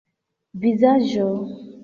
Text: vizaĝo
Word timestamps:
vizaĝo 0.63 1.29